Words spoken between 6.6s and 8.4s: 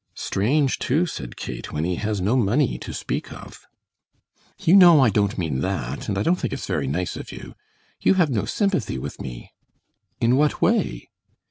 very nice of you. You have